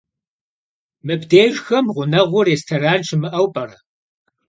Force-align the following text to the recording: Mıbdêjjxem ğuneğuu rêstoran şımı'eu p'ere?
Mıbdêjjxem 1.05 1.85
ğuneğuu 1.95 2.41
rêstoran 2.47 3.01
şımı'eu 3.07 3.45
p'ere? 3.53 3.77